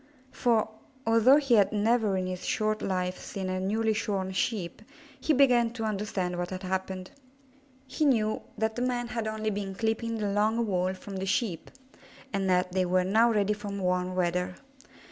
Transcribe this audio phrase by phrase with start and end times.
[0.31, 0.67] For,
[1.05, 4.81] although he had never in his short life seen a newly shorn Sheep,
[5.19, 7.11] he began to understand what had happened.
[7.85, 11.69] He knew that the men had only been clipping the long wool from the Sheep,
[12.33, 14.55] and that they were now ready for warm weather.